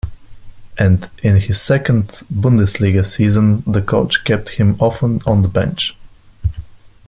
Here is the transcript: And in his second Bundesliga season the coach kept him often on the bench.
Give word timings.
And 0.79 1.07
in 1.21 1.35
his 1.37 1.61
second 1.61 2.05
Bundesliga 2.33 3.05
season 3.05 3.61
the 3.67 3.83
coach 3.83 4.23
kept 4.23 4.49
him 4.49 4.75
often 4.79 5.21
on 5.27 5.43
the 5.43 5.47
bench. 5.47 5.95